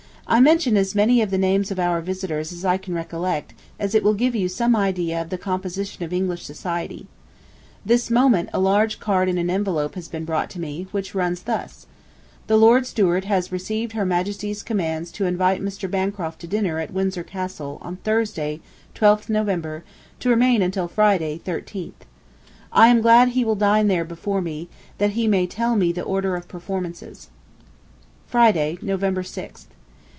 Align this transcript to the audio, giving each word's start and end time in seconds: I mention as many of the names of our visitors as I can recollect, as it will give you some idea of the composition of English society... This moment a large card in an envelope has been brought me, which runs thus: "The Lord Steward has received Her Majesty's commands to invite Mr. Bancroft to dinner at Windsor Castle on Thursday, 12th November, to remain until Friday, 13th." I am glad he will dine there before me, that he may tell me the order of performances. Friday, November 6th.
I 0.27 0.39
mention 0.39 0.77
as 0.77 0.95
many 0.95 1.21
of 1.21 1.29
the 1.29 1.37
names 1.37 1.71
of 1.71 1.79
our 1.79 1.99
visitors 1.99 2.53
as 2.53 2.63
I 2.63 2.77
can 2.77 2.93
recollect, 2.93 3.53
as 3.77 3.93
it 3.93 4.01
will 4.01 4.13
give 4.13 4.33
you 4.33 4.47
some 4.47 4.77
idea 4.77 5.19
of 5.21 5.29
the 5.29 5.37
composition 5.37 6.05
of 6.05 6.13
English 6.13 6.45
society... 6.45 7.05
This 7.85 8.09
moment 8.09 8.49
a 8.53 8.59
large 8.61 8.97
card 9.01 9.27
in 9.27 9.37
an 9.37 9.49
envelope 9.49 9.95
has 9.95 10.07
been 10.07 10.23
brought 10.23 10.55
me, 10.55 10.87
which 10.91 11.13
runs 11.13 11.41
thus: 11.41 11.85
"The 12.47 12.55
Lord 12.55 12.85
Steward 12.87 13.25
has 13.25 13.51
received 13.51 13.91
Her 13.91 14.05
Majesty's 14.05 14.63
commands 14.63 15.11
to 15.13 15.25
invite 15.25 15.61
Mr. 15.61 15.91
Bancroft 15.91 16.39
to 16.39 16.47
dinner 16.47 16.79
at 16.79 16.93
Windsor 16.93 17.23
Castle 17.25 17.77
on 17.81 17.97
Thursday, 17.97 18.61
12th 18.95 19.27
November, 19.27 19.83
to 20.21 20.29
remain 20.29 20.61
until 20.61 20.87
Friday, 20.87 21.41
13th." 21.45 22.05
I 22.71 22.87
am 22.87 23.01
glad 23.01 23.29
he 23.29 23.43
will 23.43 23.55
dine 23.55 23.89
there 23.89 24.05
before 24.05 24.41
me, 24.41 24.69
that 24.97 25.09
he 25.09 25.27
may 25.27 25.45
tell 25.45 25.75
me 25.75 25.91
the 25.91 26.03
order 26.03 26.37
of 26.37 26.47
performances. 26.47 27.27
Friday, 28.27 28.77
November 28.81 29.23
6th. 29.23 29.65